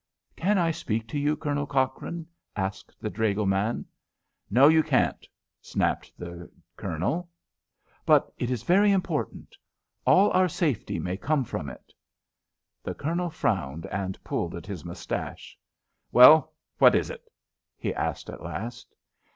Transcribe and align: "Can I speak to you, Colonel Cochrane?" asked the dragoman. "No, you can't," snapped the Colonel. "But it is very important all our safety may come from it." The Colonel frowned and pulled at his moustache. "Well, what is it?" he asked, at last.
"Can 0.35 0.57
I 0.57 0.71
speak 0.71 1.07
to 1.09 1.19
you, 1.19 1.37
Colonel 1.37 1.67
Cochrane?" 1.67 2.25
asked 2.55 2.99
the 2.99 3.11
dragoman. 3.11 3.85
"No, 4.49 4.67
you 4.67 4.81
can't," 4.81 5.27
snapped 5.61 6.17
the 6.17 6.49
Colonel. 6.75 7.29
"But 8.03 8.33
it 8.39 8.49
is 8.49 8.63
very 8.63 8.91
important 8.91 9.55
all 10.03 10.31
our 10.31 10.49
safety 10.49 10.97
may 10.97 11.17
come 11.17 11.43
from 11.43 11.69
it." 11.69 11.93
The 12.81 12.95
Colonel 12.95 13.29
frowned 13.29 13.85
and 13.91 14.17
pulled 14.23 14.55
at 14.55 14.65
his 14.65 14.83
moustache. 14.83 15.55
"Well, 16.11 16.51
what 16.79 16.95
is 16.95 17.11
it?" 17.11 17.29
he 17.77 17.93
asked, 17.93 18.27
at 18.27 18.41
last. 18.41 18.95